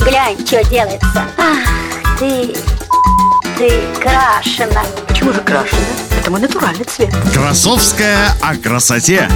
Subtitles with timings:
[0.00, 1.24] Глянь, что делается.
[1.38, 2.56] Ах, ты,
[3.56, 4.82] ты крашена.
[5.06, 5.80] Почему же крашена?
[6.18, 7.14] Это мой натуральный цвет.
[7.32, 9.30] Красовская о красоте.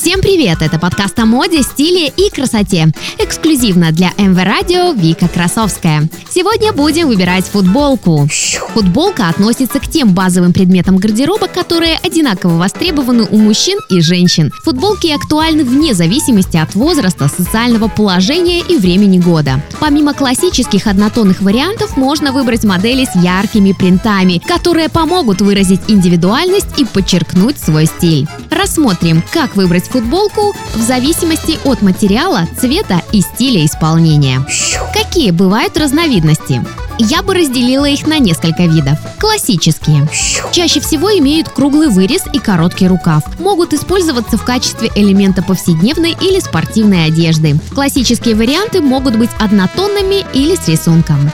[0.00, 0.62] Всем привет!
[0.62, 2.88] Это подкаст о моде, стиле и красоте.
[3.18, 6.08] Эксклюзивно для МВ Радио Вика Красовская.
[6.30, 8.26] Сегодня будем выбирать футболку.
[8.72, 14.50] Футболка относится к тем базовым предметам гардероба, которые одинаково востребованы у мужчин и женщин.
[14.64, 19.62] Футболки актуальны вне зависимости от возраста, социального положения и времени года.
[19.80, 26.86] Помимо классических однотонных вариантов, можно выбрать модели с яркими принтами, которые помогут выразить индивидуальность и
[26.86, 28.26] подчеркнуть свой стиль.
[28.50, 34.44] Рассмотрим, как выбрать футболку в зависимости от материала, цвета и стиля исполнения.
[34.92, 36.64] Какие бывают разновидности?
[37.02, 38.98] Я бы разделила их на несколько видов.
[39.18, 40.06] Классические.
[40.52, 43.22] Чаще всего имеют круглый вырез и короткий рукав.
[43.40, 47.58] Могут использоваться в качестве элемента повседневной или спортивной одежды.
[47.74, 51.32] Классические варианты могут быть однотонными или с рисунком.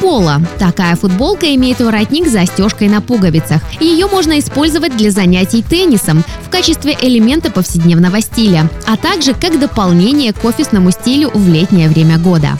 [0.00, 0.42] Поло.
[0.58, 3.62] Такая футболка имеет воротник с застежкой на пуговицах.
[3.80, 10.34] Ее можно использовать для занятий теннисом в качестве элемента повседневного стиля, а также как дополнение
[10.34, 12.58] к офисному стилю в летнее время года.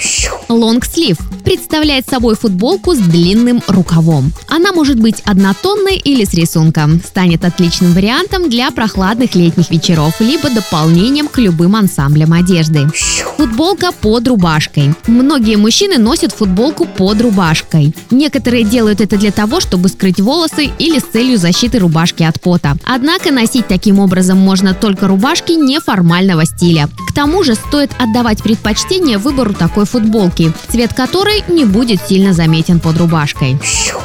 [0.49, 4.33] Лонгслив представляет собой футболку с длинным рукавом.
[4.49, 7.01] Она может быть однотонной или с рисунком.
[7.01, 12.89] Станет отличным вариантом для прохладных летних вечеров, либо дополнением к любым ансамблям одежды.
[13.37, 14.95] Футболка под рубашкой.
[15.07, 17.95] Многие мужчины носят футболку под рубашкой.
[18.11, 22.77] Некоторые делают это для того, чтобы скрыть волосы или с целью защиты рубашки от пота.
[22.85, 26.89] Однако носить таким образом можно только рубашки неформального стиля.
[27.09, 32.81] К тому же стоит отдавать предпочтение выбору такой футболки, цвет которой не будет сильно заметен
[32.81, 33.59] под рубашкой.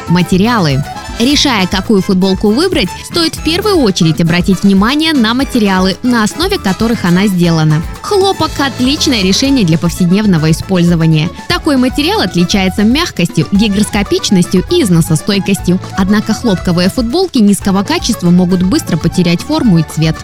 [0.10, 0.84] Материалы.
[1.22, 7.06] Решая, какую футболку выбрать, стоит в первую очередь обратить внимание на материалы, на основе которых
[7.06, 7.84] она сделана.
[8.02, 11.30] Хлопок– отличное решение для повседневного использования.
[11.48, 15.80] Такой материал отличается мягкостью, гигроскопичностью и износостойкостью.
[15.96, 20.16] Однако хлопковые футболки низкого качества могут быстро потерять форму и цвет.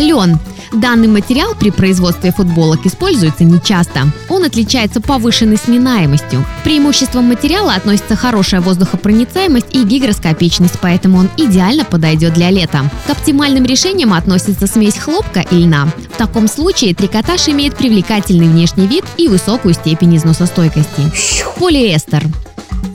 [0.00, 0.40] Лен.
[0.72, 4.08] Данный материал при производстве футболок используется нечасто.
[4.28, 6.44] Он отличается повышенной сминаемостью.
[6.62, 12.88] Преимуществом материала относится хорошая воздухопроницаемость и гигроскопичность, поэтому он идеально подойдет для лета.
[13.06, 15.88] К оптимальным решениям относится смесь хлопка и льна.
[16.12, 21.10] В таком случае трикотаж имеет привлекательный внешний вид и высокую степень износостойкости.
[21.58, 22.24] Полиэстер.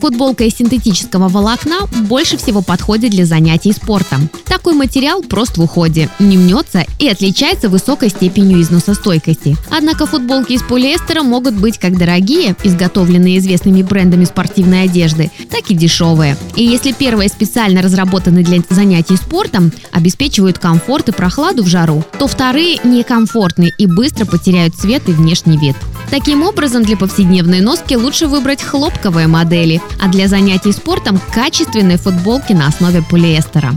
[0.01, 4.29] Футболка из синтетического волокна больше всего подходит для занятий спортом.
[4.45, 9.57] Такой материал прост в уходе, не мнется и отличается высокой степенью износостойкости.
[9.69, 15.75] Однако футболки из полиэстера могут быть как дорогие, изготовленные известными брендами спортивной одежды, так и
[15.75, 16.37] дешевые.
[16.55, 22.27] И если первые специально разработаны для занятий спортом, обеспечивают комфорт и прохладу в жару, то
[22.27, 25.75] вторые некомфортны и быстро потеряют цвет и внешний вид.
[26.11, 32.53] Таким образом, для повседневной носки лучше выбрать хлопковые модели, а для занятий спортом качественные футболки
[32.53, 33.75] на основе полиэстера.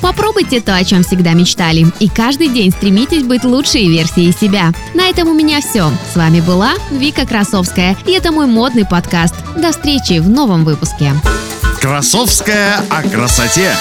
[0.00, 4.72] Попробуйте то, о чем всегда мечтали, и каждый день стремитесь быть лучшей версией себя.
[4.94, 5.90] На этом у меня все.
[6.12, 9.34] С вами была Вика Красовская, и это мой модный подкаст.
[9.56, 11.12] До встречи в новом выпуске.
[11.80, 13.72] Красовская о красоте.